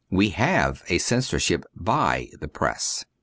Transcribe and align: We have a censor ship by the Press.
We 0.09 0.29
have 0.31 0.81
a 0.89 0.97
censor 0.97 1.39
ship 1.39 1.63
by 1.75 2.29
the 2.39 2.47
Press. 2.47 3.05